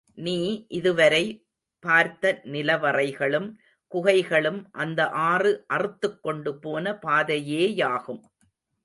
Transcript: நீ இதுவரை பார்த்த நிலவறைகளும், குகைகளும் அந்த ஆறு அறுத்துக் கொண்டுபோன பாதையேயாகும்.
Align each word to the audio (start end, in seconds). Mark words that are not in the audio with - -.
நீ 0.17 0.65
இதுவரை 0.67 1.45
பார்த்த 1.79 2.41
நிலவறைகளும், 2.43 3.53
குகைகளும் 3.91 4.65
அந்த 4.71 5.09
ஆறு 5.09 5.65
அறுத்துக் 5.73 6.19
கொண்டுபோன 6.21 6.99
பாதையேயாகும். 7.05 8.21